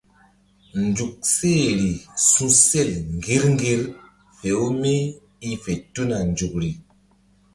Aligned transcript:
Nzuk 0.85 1.15
sehri 1.35 1.91
su̧sel 2.29 2.89
ŋgir 3.15 3.43
ŋgir 3.53 3.81
fe-u 4.37 4.67
mí 4.81 4.95
i 5.49 5.51
fe 5.63 5.73
tuna 5.93 6.17
nzukri. 6.31 6.71